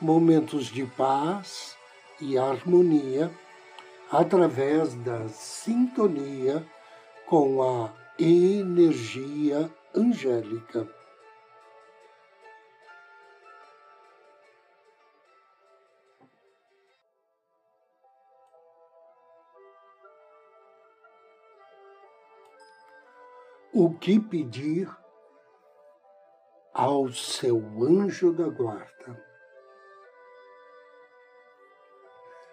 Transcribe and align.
momentos 0.00 0.66
de 0.66 0.86
paz 0.86 1.76
e 2.20 2.38
harmonia 2.38 3.30
através 4.10 4.94
da 4.94 5.28
sintonia 5.28 6.66
com 7.26 7.62
a 7.62 7.92
energia 8.18 9.70
angélica. 9.94 10.88
O 23.72 23.94
que 23.94 24.18
pedir 24.18 24.90
ao 26.74 27.08
seu 27.12 27.58
anjo 27.82 28.32
da 28.32 28.48
guarda? 28.48 29.29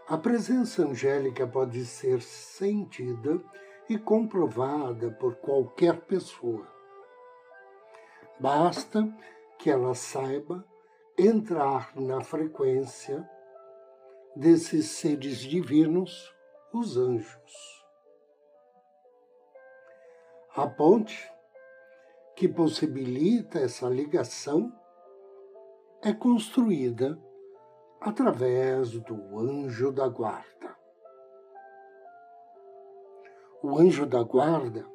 A 0.10 0.18
presença 0.18 0.84
angélica 0.84 1.46
pode 1.46 1.86
ser 1.86 2.22
sentida 2.22 3.44
e 3.90 3.98
comprovada 3.98 5.12
por 5.12 5.36
qualquer 5.36 6.00
pessoa. 6.06 6.66
Basta 8.40 9.06
que 9.60 9.70
ela 9.70 9.94
saiba 9.94 10.66
entrar 11.18 11.94
na 11.94 12.22
frequência 12.22 13.30
desses 14.34 14.92
seres 14.92 15.40
divinos, 15.40 16.34
os 16.72 16.96
anjos. 16.96 17.86
A 20.56 20.66
ponte 20.68 21.30
que 22.34 22.48
possibilita 22.48 23.60
essa 23.60 23.90
ligação 23.90 24.72
é 26.02 26.14
construída 26.14 27.22
através 28.00 28.92
do 28.92 29.40
anjo 29.40 29.92
da 29.92 30.08
guarda. 30.08 30.78
O 33.62 33.78
anjo 33.78 34.06
da 34.06 34.22
guarda 34.24 34.86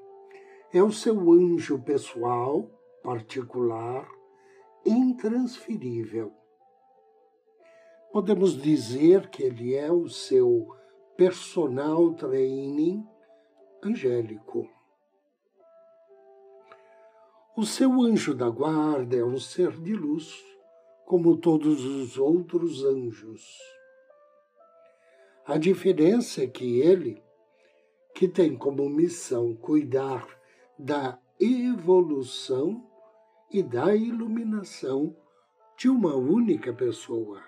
é 0.72 0.82
o 0.82 0.92
seu 0.92 1.32
anjo 1.32 1.82
pessoal, 1.82 2.70
particular, 3.02 4.08
intransferível. 4.86 6.32
Podemos 8.12 8.56
dizer 8.60 9.28
que 9.30 9.42
ele 9.42 9.74
é 9.74 9.90
o 9.90 10.08
seu 10.08 10.68
personal 11.16 12.14
training 12.14 13.06
angélico. 13.82 14.68
O 17.56 17.64
seu 17.66 18.00
anjo 18.00 18.34
da 18.34 18.48
guarda 18.48 19.16
é 19.16 19.24
um 19.24 19.38
ser 19.38 19.72
de 19.72 19.94
luz 19.94 20.51
como 21.12 21.36
todos 21.36 21.84
os 21.84 22.16
outros 22.16 22.82
anjos. 22.82 23.46
A 25.44 25.58
diferença 25.58 26.42
é 26.42 26.46
que 26.46 26.80
ele, 26.80 27.22
que 28.14 28.26
tem 28.26 28.56
como 28.56 28.88
missão 28.88 29.54
cuidar 29.54 30.26
da 30.78 31.20
evolução 31.38 32.90
e 33.50 33.62
da 33.62 33.94
iluminação 33.94 35.14
de 35.76 35.86
uma 35.90 36.16
única 36.16 36.72
pessoa. 36.72 37.42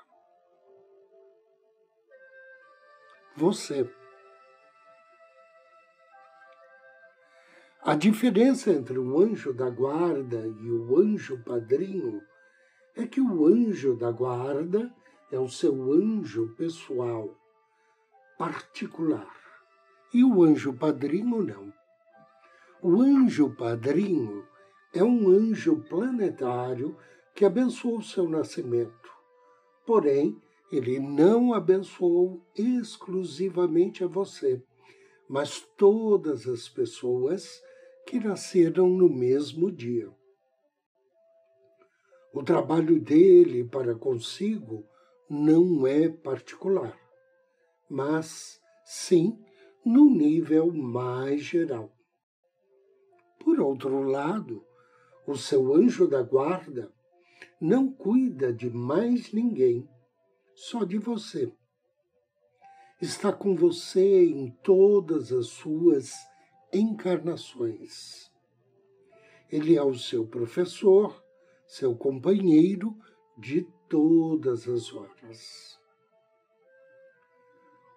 Você. 3.34 3.90
A 7.80 7.94
diferença 7.94 8.70
entre 8.70 8.98
o 8.98 9.18
anjo 9.18 9.54
da 9.54 9.70
guarda 9.70 10.46
e 10.46 10.70
o 10.70 11.00
anjo 11.00 11.42
padrinho 11.42 12.20
é 12.96 13.06
que 13.06 13.20
o 13.20 13.46
anjo 13.46 13.96
da 13.96 14.10
guarda 14.10 14.94
é 15.30 15.38
o 15.38 15.48
seu 15.48 15.92
anjo 15.92 16.54
pessoal, 16.56 17.36
particular, 18.38 19.34
e 20.12 20.22
o 20.22 20.44
anjo 20.44 20.72
padrinho 20.72 21.42
não. 21.42 21.72
O 22.80 23.00
anjo 23.00 23.50
padrinho 23.50 24.46
é 24.92 25.02
um 25.02 25.28
anjo 25.28 25.82
planetário 25.88 26.96
que 27.34 27.44
abençoou 27.44 28.00
seu 28.00 28.28
nascimento. 28.28 29.10
Porém, 29.84 30.40
ele 30.70 30.98
não 31.00 31.52
abençoou 31.52 32.44
exclusivamente 32.56 34.04
a 34.04 34.06
você, 34.06 34.62
mas 35.28 35.60
todas 35.76 36.46
as 36.46 36.68
pessoas 36.68 37.60
que 38.06 38.20
nasceram 38.20 38.88
no 38.88 39.08
mesmo 39.08 39.70
dia. 39.72 40.10
O 42.34 42.42
trabalho 42.42 43.00
dele 43.00 43.62
para 43.62 43.94
consigo 43.94 44.84
não 45.30 45.86
é 45.86 46.08
particular, 46.08 46.98
mas 47.88 48.60
sim 48.84 49.38
no 49.84 50.10
nível 50.10 50.72
mais 50.72 51.42
geral. 51.42 51.92
Por 53.38 53.60
outro 53.60 54.02
lado, 54.02 54.66
o 55.24 55.36
seu 55.36 55.76
anjo 55.76 56.08
da 56.08 56.22
guarda 56.22 56.92
não 57.60 57.88
cuida 57.88 58.52
de 58.52 58.68
mais 58.68 59.32
ninguém, 59.32 59.88
só 60.56 60.82
de 60.82 60.98
você. 60.98 61.52
Está 63.00 63.32
com 63.32 63.54
você 63.54 64.24
em 64.24 64.50
todas 64.60 65.30
as 65.30 65.46
suas 65.50 66.12
encarnações. 66.72 68.28
Ele 69.48 69.76
é 69.76 69.82
o 69.84 69.94
seu 69.94 70.26
professor, 70.26 71.23
seu 71.76 71.96
companheiro 71.96 72.96
de 73.36 73.62
todas 73.88 74.68
as 74.68 74.92
horas. 74.92 75.76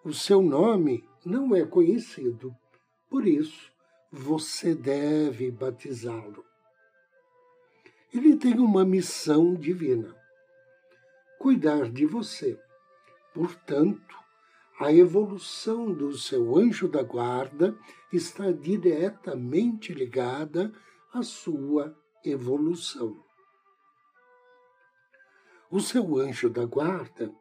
O 0.04 0.12
seu 0.12 0.42
nome 0.42 1.08
não 1.24 1.56
é 1.56 1.64
conhecido, 1.64 2.56
por 3.08 3.28
isso 3.28 3.72
você 4.12 4.74
deve 4.74 5.52
batizá-lo. 5.52 6.44
Ele 8.12 8.36
tem 8.36 8.58
uma 8.58 8.84
missão 8.84 9.54
divina: 9.54 10.16
cuidar 11.38 11.92
de 11.92 12.08
você. 12.08 12.60
Portanto, 13.32 14.18
a 14.80 14.92
evolução 14.92 15.94
do 15.94 16.18
seu 16.18 16.58
anjo 16.58 16.88
da 16.88 17.04
guarda 17.04 17.78
está 18.12 18.52
diretamente 18.52 19.94
ligada 19.94 20.74
à 21.14 21.22
sua 21.22 21.96
evolução. 22.26 23.27
O 25.70 25.82
seu 25.82 26.18
anjo 26.18 26.50
da 26.50 26.66
guarda 26.66 27.34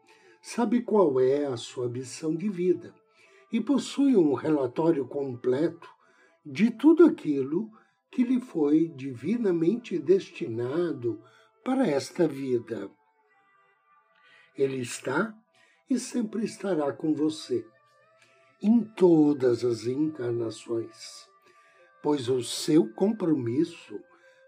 sabe 0.43 0.83
qual 0.83 1.21
é 1.21 1.47
a 1.47 1.57
sua 1.57 1.89
missão 1.89 2.35
de 2.35 2.49
vida 2.49 2.95
e 3.53 3.61
possui 3.61 4.17
um 4.17 4.35
relatório 4.35 5.07
completo 5.07 5.89
de 6.45 6.71
tudo 6.71 7.05
aquilo 7.05 7.71
que 8.11 8.25
lhe 8.25 8.41
foi 8.41 8.89
divinamente 8.89 9.99
destinado 9.99 11.23
para 11.65 11.87
esta 11.87 12.27
vida. 12.27 12.91
Ele 14.57 14.79
está 14.79 15.35
e 15.89 15.99
sempre 15.99 16.45
estará 16.45 16.93
com 16.93 17.15
você, 17.15 17.65
em 18.61 18.83
todas 18.83 19.65
as 19.65 19.87
encarnações, 19.87 21.29
pois 22.03 22.29
o 22.29 22.43
seu 22.43 22.93
compromisso 22.95 24.01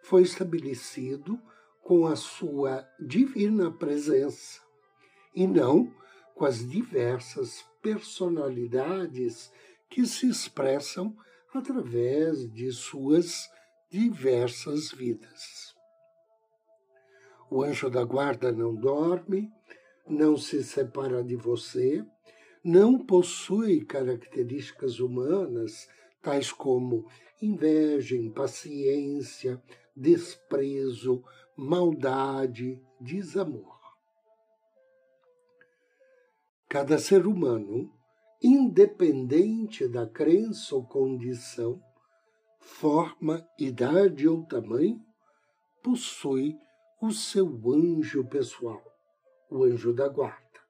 foi 0.02 0.22
estabelecido 0.22 1.38
com 1.88 2.06
a 2.06 2.16
sua 2.16 2.86
divina 3.00 3.70
presença 3.70 4.60
e 5.34 5.46
não 5.46 5.90
com 6.34 6.44
as 6.44 6.58
diversas 6.68 7.64
personalidades 7.80 9.50
que 9.88 10.04
se 10.04 10.28
expressam 10.28 11.16
através 11.54 12.46
de 12.52 12.70
suas 12.72 13.48
diversas 13.90 14.90
vidas. 14.90 15.74
O 17.50 17.62
anjo 17.62 17.88
da 17.88 18.04
guarda 18.04 18.52
não 18.52 18.74
dorme, 18.74 19.50
não 20.06 20.36
se 20.36 20.62
separa 20.62 21.24
de 21.24 21.36
você, 21.36 22.04
não 22.62 22.98
possui 22.98 23.82
características 23.82 25.00
humanas 25.00 25.88
tais 26.20 26.52
como 26.52 27.08
inveja, 27.40 28.14
impaciência, 28.14 29.58
desprezo, 29.98 31.24
maldade, 31.56 32.80
desamor. 33.00 33.76
Cada 36.68 36.98
ser 36.98 37.26
humano, 37.26 37.92
independente 38.42 39.88
da 39.88 40.06
crença 40.06 40.76
ou 40.76 40.84
condição, 40.84 41.82
forma, 42.60 43.46
idade 43.58 44.28
ou 44.28 44.44
tamanho, 44.44 45.04
possui 45.82 46.56
o 47.00 47.10
seu 47.10 47.46
anjo 47.66 48.24
pessoal, 48.24 48.82
o 49.50 49.64
anjo 49.64 49.92
da 49.92 50.08
guarda. 50.08 50.60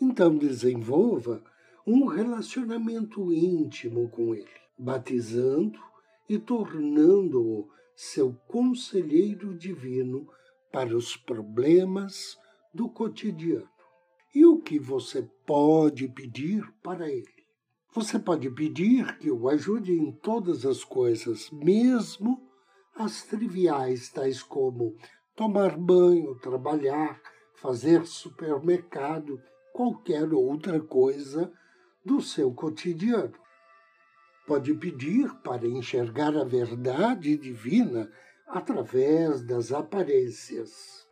Então 0.00 0.36
desenvolva 0.36 1.42
um 1.86 2.06
relacionamento 2.06 3.32
íntimo 3.32 4.08
com 4.08 4.34
ele, 4.34 4.48
batizando 4.78 5.78
e 6.28 6.38
tornando-o 6.38 7.68
seu 8.02 8.32
conselheiro 8.48 9.54
divino 9.54 10.26
para 10.72 10.96
os 10.96 11.18
problemas 11.18 12.34
do 12.72 12.88
cotidiano. 12.88 13.68
E 14.34 14.46
o 14.46 14.58
que 14.58 14.78
você 14.78 15.28
pode 15.44 16.08
pedir 16.08 16.66
para 16.82 17.10
ele? 17.10 17.44
Você 17.92 18.18
pode 18.18 18.48
pedir 18.52 19.18
que 19.18 19.30
o 19.30 19.50
ajude 19.50 19.92
em 19.92 20.12
todas 20.12 20.64
as 20.64 20.82
coisas, 20.82 21.50
mesmo 21.50 22.40
as 22.96 23.22
triviais, 23.24 24.08
tais 24.08 24.42
como 24.42 24.96
tomar 25.36 25.76
banho, 25.76 26.34
trabalhar, 26.36 27.20
fazer 27.56 28.06
supermercado, 28.06 29.38
qualquer 29.74 30.32
outra 30.32 30.80
coisa 30.80 31.52
do 32.02 32.22
seu 32.22 32.50
cotidiano. 32.54 33.34
Pode 34.50 34.74
pedir 34.74 35.32
para 35.44 35.64
enxergar 35.64 36.36
a 36.36 36.42
verdade 36.42 37.36
divina 37.36 38.10
através 38.48 39.42
das 39.42 39.70
aparências. 39.70 41.06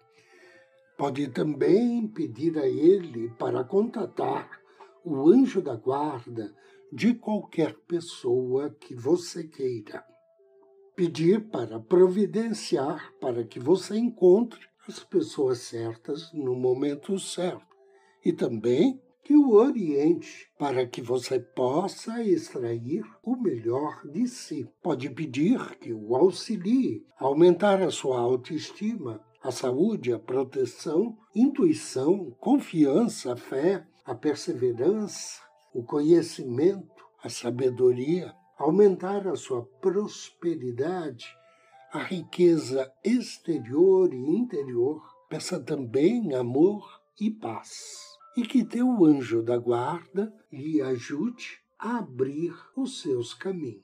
Pode 0.97 1.29
também 1.29 2.09
pedir 2.09 2.59
a 2.59 2.67
ele 2.67 3.31
para 3.39 3.63
contatar 3.63 4.61
o 5.05 5.29
anjo 5.31 5.63
da 5.63 5.77
guarda 5.77 6.53
de 6.93 7.15
qualquer 7.15 7.75
pessoa 7.87 8.71
que 8.71 8.93
você 8.93 9.45
queira. 9.45 10.05
Pedir 10.97 11.49
para 11.49 11.79
providenciar 11.79 13.15
para 13.21 13.45
que 13.45 13.61
você 13.61 13.97
encontre 13.97 14.67
as 14.89 14.99
pessoas 15.05 15.59
certas 15.61 16.33
no 16.33 16.57
momento 16.57 17.17
certo. 17.21 17.77
E 18.25 18.33
também 18.33 19.01
que 19.29 19.37
o 19.37 19.51
oriente 19.51 20.51
para 20.59 20.87
que 20.87 21.03
você 21.03 21.39
possa 21.39 22.25
extrair 22.25 23.05
o 23.23 23.37
melhor 23.37 24.01
de 24.07 24.27
si. 24.27 24.67
Pode 24.83 25.11
pedir 25.11 25.77
que 25.77 25.93
o 25.93 26.17
auxilie 26.17 27.05
a 27.19 27.27
aumentar 27.27 27.83
a 27.83 27.91
sua 27.91 28.21
autoestima, 28.21 29.21
a 29.43 29.51
saúde, 29.51 30.15
a 30.15 30.19
proteção, 30.19 31.15
intuição, 31.37 32.35
confiança, 32.41 33.35
a 33.35 33.37
fé, 33.37 33.87
a 34.03 34.15
perseverança, 34.15 35.43
o 35.75 35.83
conhecimento, 35.83 37.05
a 37.23 37.29
sabedoria, 37.29 38.33
aumentar 38.57 39.29
a 39.29 39.37
sua 39.37 39.63
prosperidade, 39.63 41.27
a 41.93 41.99
riqueza 41.99 42.91
exterior 43.05 44.11
e 44.11 44.37
interior. 44.39 45.03
Peça 45.29 45.61
também 45.61 46.35
amor 46.35 47.03
e 47.21 47.31
paz 47.31 48.08
e 48.39 48.43
que 48.43 48.65
teu 48.65 49.05
anjo 49.05 49.43
da 49.43 49.59
guarda 49.59 50.33
lhe 50.53 50.81
ajude 50.81 51.59
a 51.77 51.99
abrir 51.99 52.55
os 52.77 53.01
seus 53.03 53.35
caminhos. 53.35 53.83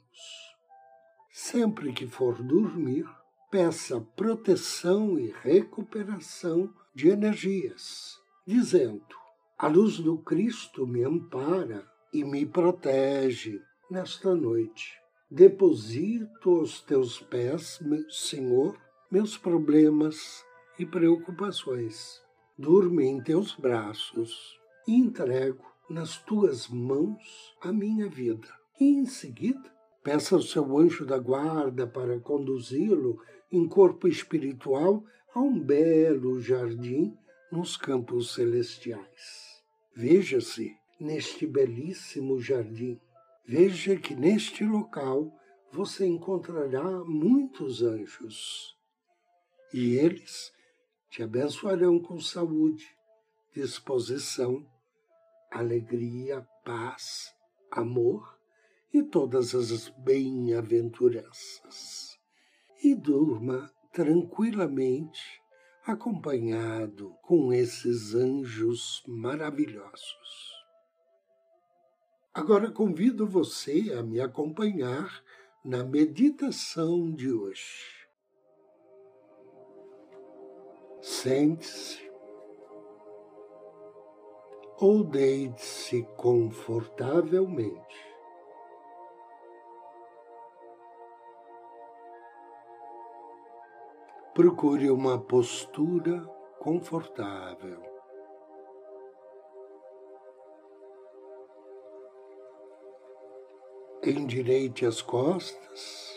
Sempre 1.32 1.92
que 1.92 2.06
for 2.06 2.40
dormir, 2.40 3.04
peça 3.50 4.00
proteção 4.14 5.18
e 5.18 5.34
recuperação 5.42 6.72
de 6.94 7.08
energias, 7.08 8.16
dizendo: 8.46 9.16
A 9.58 9.66
luz 9.66 9.98
do 9.98 10.18
Cristo 10.18 10.86
me 10.86 11.02
ampara 11.02 11.84
e 12.12 12.22
me 12.22 12.46
protege 12.46 13.60
nesta 13.90 14.36
noite. 14.36 14.92
Deposito 15.28 16.58
aos 16.58 16.80
teus 16.80 17.18
pés, 17.18 17.80
Senhor, 18.08 18.78
meus 19.10 19.36
problemas 19.36 20.44
e 20.78 20.86
preocupações 20.86 22.23
durmo 22.56 23.00
em 23.00 23.22
teus 23.22 23.54
braços 23.54 24.58
e 24.86 24.94
entrego 24.94 25.64
nas 25.88 26.18
tuas 26.18 26.68
mãos 26.68 27.54
a 27.60 27.72
minha 27.72 28.08
vida. 28.08 28.48
E 28.80 28.84
em 28.84 29.06
seguida, 29.06 29.72
peça 30.02 30.34
ao 30.34 30.42
seu 30.42 30.78
anjo 30.78 31.04
da 31.04 31.18
guarda 31.18 31.86
para 31.86 32.20
conduzi-lo 32.20 33.20
em 33.50 33.68
corpo 33.68 34.08
espiritual 34.08 35.04
a 35.34 35.40
um 35.40 35.58
belo 35.58 36.40
jardim 36.40 37.16
nos 37.50 37.76
campos 37.76 38.34
celestiais. 38.34 39.62
Veja-se 39.94 40.76
neste 41.00 41.46
belíssimo 41.46 42.40
jardim. 42.40 43.00
Veja 43.46 43.96
que 43.96 44.14
neste 44.14 44.64
local 44.64 45.32
você 45.72 46.06
encontrará 46.06 47.04
muitos 47.04 47.82
anjos. 47.82 48.76
E 49.72 49.96
eles 49.96 50.53
te 51.14 51.22
abençoarão 51.22 51.98
com 52.00 52.18
saúde, 52.18 52.84
disposição, 53.54 54.66
alegria, 55.48 56.44
paz, 56.64 57.32
amor 57.70 58.36
e 58.92 59.00
todas 59.00 59.54
as 59.54 59.88
bem-aventuranças. 59.90 62.18
E 62.82 62.96
durma 62.96 63.72
tranquilamente, 63.92 65.40
acompanhado 65.86 67.14
com 67.22 67.52
esses 67.52 68.16
anjos 68.16 69.04
maravilhosos. 69.06 70.52
Agora 72.34 72.72
convido 72.72 73.24
você 73.24 73.94
a 73.96 74.02
me 74.02 74.20
acompanhar 74.20 75.22
na 75.64 75.84
meditação 75.84 77.14
de 77.14 77.30
hoje. 77.30 78.03
Sente-se 81.04 82.10
ou 84.80 85.04
deite-se 85.04 86.02
confortavelmente. 86.16 88.16
Procure 94.32 94.90
uma 94.90 95.20
postura 95.20 96.24
confortável. 96.58 97.82
Endireite 104.02 104.86
as 104.86 105.02
costas 105.02 106.13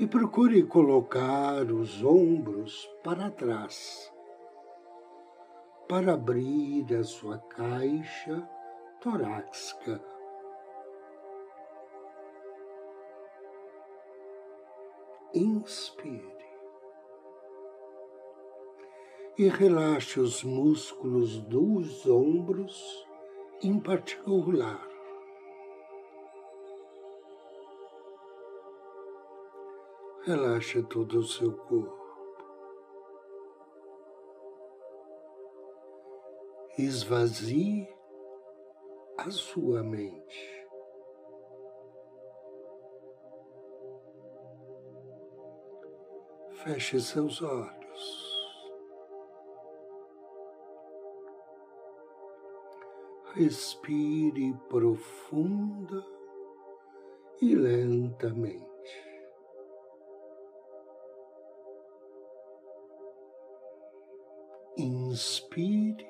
e 0.00 0.06
procure 0.06 0.62
colocar 0.62 1.70
os 1.70 2.02
ombros 2.02 2.90
para 3.04 3.30
trás 3.30 4.10
para 5.86 6.14
abrir 6.14 6.86
a 6.96 7.04
sua 7.04 7.36
caixa 7.36 8.48
torácica. 8.98 10.02
Inspire 15.34 16.40
e 19.36 19.48
relaxe 19.48 20.18
os 20.18 20.42
músculos 20.42 21.38
dos 21.42 22.06
ombros, 22.06 23.06
em 23.62 23.78
particular 23.78 24.89
Relaxe 30.30 30.80
todo 30.84 31.18
o 31.18 31.24
seu 31.24 31.52
corpo. 31.52 31.98
Esvazie 36.78 37.92
a 39.18 39.28
sua 39.28 39.82
mente. 39.82 40.68
Feche 46.62 47.00
seus 47.00 47.42
olhos. 47.42 48.40
Respire 53.34 54.54
profunda 54.68 56.06
e 57.42 57.52
lentamente. 57.52 58.69
Inspire 65.10 66.08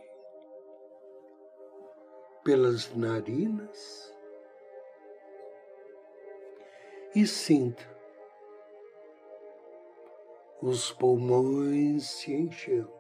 pelas 2.45 2.95
narinas 2.95 4.15
e 7.17 7.27
sinta 7.27 7.83
os 10.61 10.93
pulmões 10.93 12.11
se 12.11 12.35
enchendo. 12.35 12.93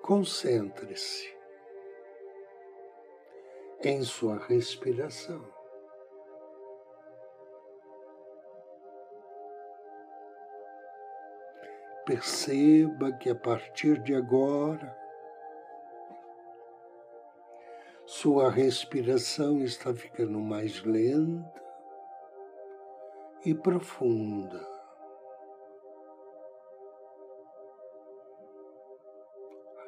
Concentre-se 0.00 1.36
em 3.84 4.02
sua 4.02 4.38
respiração. 4.46 5.57
Perceba 12.08 13.12
que 13.18 13.28
a 13.28 13.34
partir 13.34 14.02
de 14.02 14.14
agora, 14.14 14.96
sua 18.06 18.50
respiração 18.50 19.62
está 19.62 19.92
ficando 19.92 20.40
mais 20.40 20.82
lenta 20.84 21.62
e 23.44 23.54
profunda. 23.54 24.66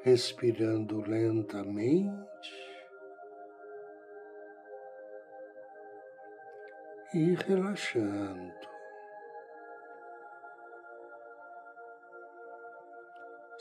Respirando 0.03 1.00
lentamente 1.00 2.55
e 7.15 7.35
relaxando. 7.35 8.70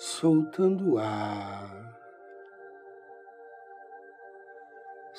Soltando 0.01 0.93
o 0.93 0.97
ar. 0.97 1.89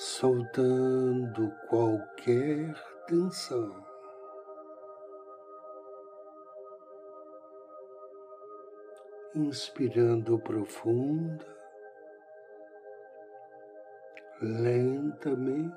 soltando 0.01 1.51
qualquer 1.69 2.75
tensão. 3.07 3.85
Inspirando 9.35 10.39
profunda, 10.39 11.47
lentamente, 14.41 15.75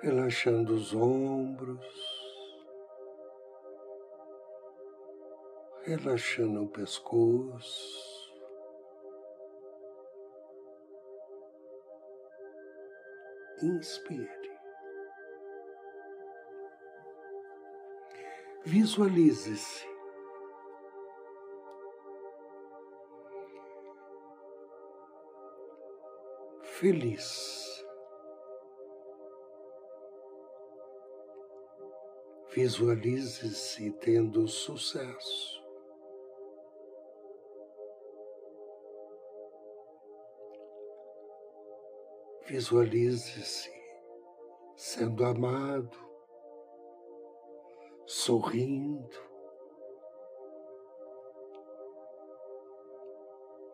relaxando 0.00 0.74
os 0.74 0.94
ombros, 0.94 2.11
relaxando 5.84 6.62
o 6.62 6.68
pescoço. 6.68 8.12
inspire. 13.62 14.28
Visualize-se. 18.64 19.86
Feliz. 26.62 27.62
Visualize-se 32.54 33.90
tendo 33.92 34.46
sucesso. 34.46 35.51
Visualize-se 42.52 43.72
sendo 44.76 45.24
amado, 45.24 45.96
sorrindo, 48.04 49.16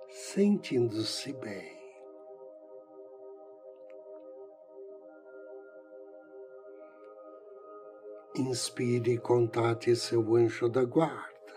sentindo-se 0.08 1.32
bem. 1.32 1.76
Inspire 8.36 9.14
e 9.14 9.18
contate 9.18 9.96
seu 9.96 10.36
anjo 10.36 10.68
da 10.68 10.84
guarda. 10.84 11.52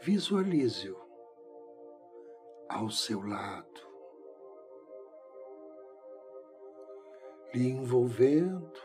Visualize-o 0.00 1.01
ao 2.72 2.88
seu 2.88 3.20
lado, 3.20 3.80
lhe 7.52 7.68
envolvendo 7.68 8.80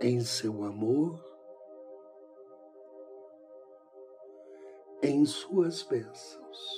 em 0.00 0.20
seu 0.20 0.64
amor, 0.64 1.24
em 5.02 5.24
suas 5.24 5.84
bênçãos. 5.84 6.76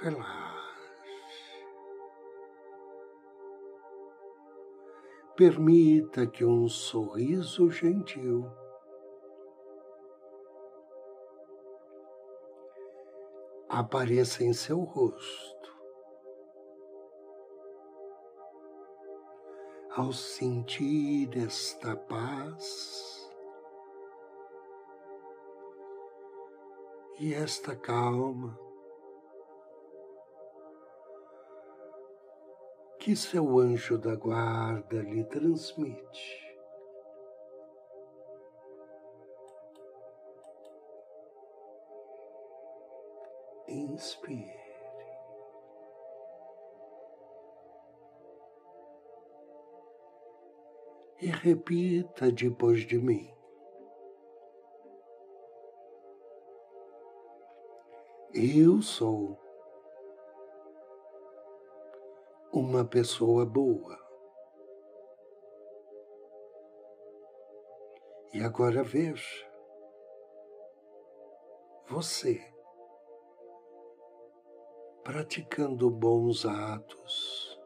Relaxe. 0.00 0.56
Permita 5.36 6.26
que 6.26 6.46
um 6.46 6.66
sorriso 6.66 7.70
gentil 7.70 8.50
apareça 13.78 14.42
em 14.42 14.54
seu 14.54 14.80
rosto. 14.80 15.76
Ao 19.94 20.12
sentir 20.12 21.36
esta 21.36 21.94
paz 21.94 23.30
e 27.18 27.34
esta 27.34 27.76
calma, 27.76 28.58
que 32.98 33.14
seu 33.14 33.58
anjo 33.58 33.98
da 33.98 34.14
guarda 34.14 35.02
lhe 35.02 35.22
transmite. 35.24 36.45
Inspire. 43.68 44.66
E 51.20 51.26
repita 51.26 52.30
depois 52.30 52.80
de 52.80 52.98
mim. 52.98 53.34
Eu 58.34 58.82
sou 58.82 59.38
uma 62.52 62.84
pessoa 62.84 63.46
boa. 63.46 63.98
E 68.34 68.42
agora 68.42 68.82
veja, 68.82 69.50
você 71.88 72.55
praticando 75.06 75.88
bons 75.88 76.44
atos, 76.44 77.56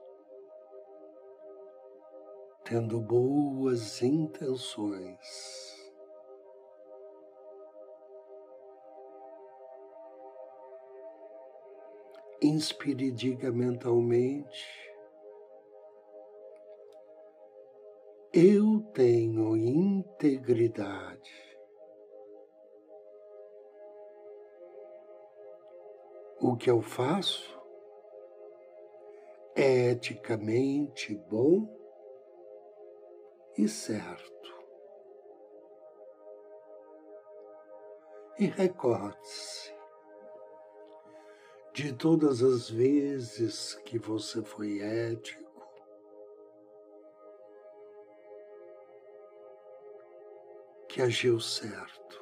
tendo 2.62 3.00
boas 3.00 4.02
intenções. 4.02 5.80
Inspire 12.42 13.06
e 13.06 13.10
diga 13.10 13.50
mentalmente: 13.50 14.92
Eu 18.34 18.80
tenho 18.92 19.56
integridade. 19.56 21.39
O 26.40 26.56
que 26.56 26.70
eu 26.70 26.80
faço 26.80 27.60
é 29.54 29.90
eticamente 29.90 31.14
bom 31.14 31.68
e 33.58 33.68
certo. 33.68 34.30
E 38.38 38.46
recorde-se 38.46 39.74
de 41.74 41.92
todas 41.92 42.42
as 42.42 42.70
vezes 42.70 43.74
que 43.84 43.98
você 43.98 44.42
foi 44.42 44.80
ético, 44.80 45.50
que 50.88 51.02
agiu 51.02 51.38
certo. 51.38 52.19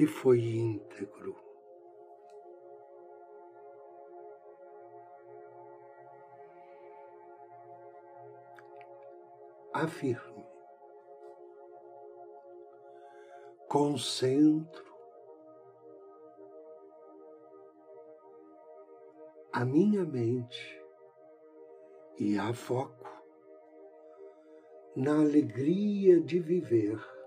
que 0.00 0.06
foi 0.06 0.40
íntegro. 0.40 1.36
Afirme, 9.74 10.46
concentro 13.68 14.90
a 19.52 19.66
minha 19.66 20.06
mente 20.06 20.82
e 22.18 22.38
a 22.38 22.54
foco 22.54 23.06
na 24.96 25.20
alegria 25.20 26.22
de 26.22 26.40
viver. 26.40 27.19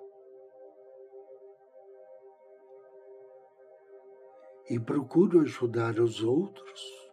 E 4.69 4.79
procuro 4.79 5.41
ajudar 5.41 5.99
os 5.99 6.23
outros 6.23 7.03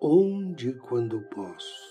onde 0.00 0.70
e 0.70 0.78
quando 0.78 1.20
posso. 1.28 1.90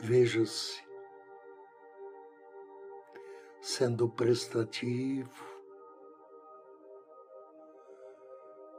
Veja-se 0.00 0.82
sendo 3.60 4.08
prestativo, 4.08 5.44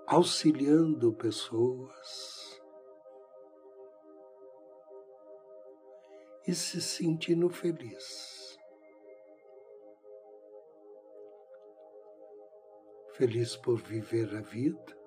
auxiliando 0.07 1.13
pessoas 1.13 2.59
e 6.47 6.53
se 6.55 6.81
sentindo 6.81 7.49
feliz. 7.49 8.38
Feliz 13.19 13.57
por 13.57 13.81
viver 13.81 14.33
a 14.33 14.39
vida. 14.39 14.97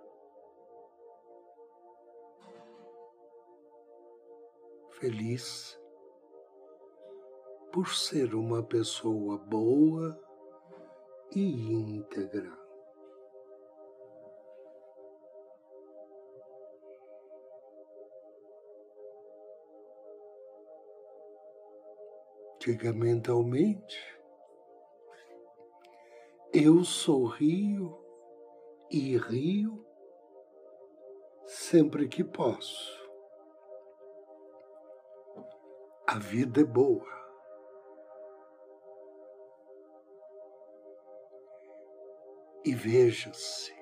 Feliz 4.90 5.80
por 7.72 7.88
ser 7.88 8.34
uma 8.34 8.62
pessoa 8.62 9.38
boa 9.38 10.20
e 11.34 11.40
íntegra. 11.40 12.52
Diga 22.60 22.92
mentalmente, 22.92 23.98
eu 26.52 26.84
sorrio 26.84 28.01
e 28.92 29.16
rio 29.16 29.84
sempre 31.46 32.06
que 32.06 32.22
posso. 32.22 32.92
A 36.06 36.18
vida 36.18 36.60
é 36.60 36.64
boa. 36.64 37.22
e 42.64 42.74
veja-se 42.74 43.74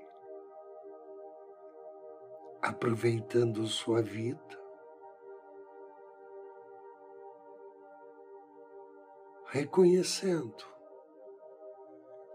aproveitando 2.63 3.67
sua 3.67 4.03
vida, 4.03 4.59
reconhecendo 9.47 10.65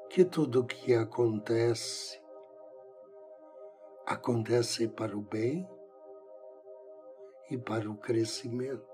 que 0.09 0.23
tudo 0.23 0.61
o 0.61 0.65
que 0.65 0.93
acontece 0.93 2.24
acontece 4.05 4.87
para 4.87 5.17
o 5.17 5.21
bem 5.21 5.67
e 7.49 7.57
para 7.57 7.89
o 7.89 7.97
crescimento. 7.97 8.85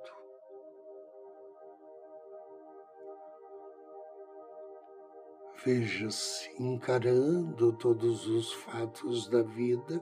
Veja-se 5.63 6.49
encarando 6.61 7.77
todos 7.77 8.25
os 8.27 8.51
fatos 8.53 9.29
da 9.29 9.43
vida 9.43 10.01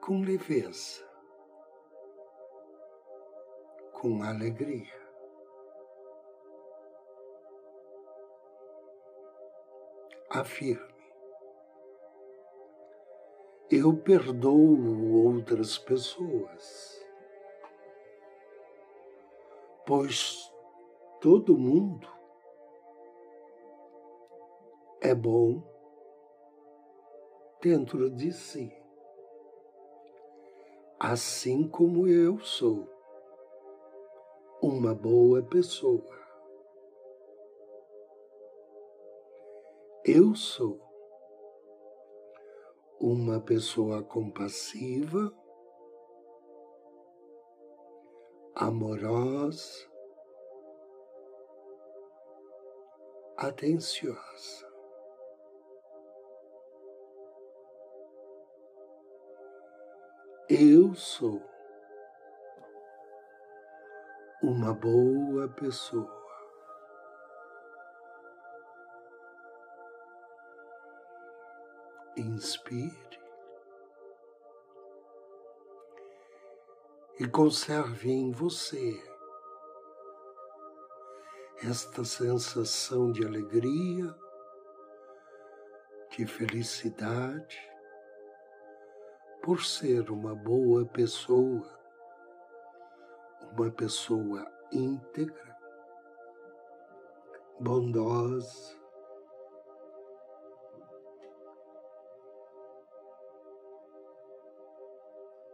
com 0.00 0.20
leveza, 0.20 1.04
com 3.92 4.22
alegria. 4.22 5.04
Afirme: 10.30 10.95
Eu 13.68 13.96
perdoo 13.96 15.24
outras 15.26 15.76
pessoas, 15.76 17.04
pois 19.84 20.52
todo 21.20 21.58
mundo 21.58 22.06
é 25.00 25.12
bom 25.12 25.60
dentro 27.60 28.08
de 28.08 28.30
si, 28.30 28.72
assim 31.00 31.68
como 31.68 32.06
eu 32.06 32.38
sou 32.38 32.88
uma 34.62 34.94
boa 34.94 35.42
pessoa. 35.42 36.14
Eu 40.04 40.36
sou 40.36 40.85
uma 43.08 43.40
pessoa 43.40 44.02
compassiva, 44.02 45.32
amorosa, 48.52 49.88
atenciosa. 53.36 54.66
Eu 60.48 60.92
sou 60.96 61.40
uma 64.42 64.74
boa 64.74 65.48
pessoa. 65.50 66.15
Inspire 72.26 73.20
e 77.20 77.28
conserve 77.28 78.10
em 78.10 78.32
você 78.32 79.00
esta 81.62 82.04
sensação 82.04 83.12
de 83.12 83.24
alegria, 83.24 84.12
de 86.10 86.26
felicidade 86.26 87.58
por 89.40 89.64
ser 89.64 90.10
uma 90.10 90.34
boa 90.34 90.84
pessoa, 90.84 91.78
uma 93.52 93.70
pessoa 93.70 94.44
íntegra, 94.72 95.56
bondosa, 97.60 98.75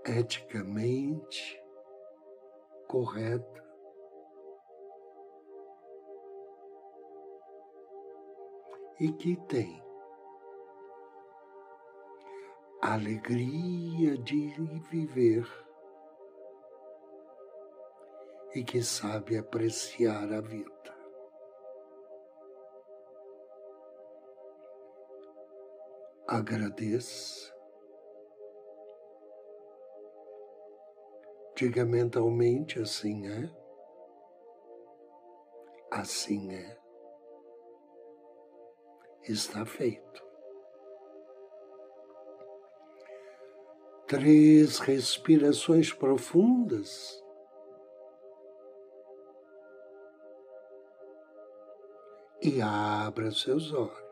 eticamente 0.05 1.61
correta. 2.89 3.63
E 9.01 9.13
que 9.13 9.37
tem 9.49 9.83
alegria 12.81 14.19
de 14.19 14.49
viver 14.91 15.47
e 18.55 18.63
que 18.63 18.83
sabe 18.83 19.39
apreciar 19.39 20.33
a 20.33 20.41
vida. 20.41 20.73
Agradeça. 26.27 27.52
Diga 31.63 31.85
mentalmente 31.85 32.81
assim 32.81 33.29
é. 33.29 33.49
Assim 35.93 36.53
é. 36.53 36.77
Está 39.29 39.65
feito. 39.65 40.21
três 44.09 44.81
respirações 44.81 45.93
profundas. 45.93 47.23
E 52.43 52.61
abra 52.61 53.31
seus 53.31 53.73
olhos. 53.73 54.12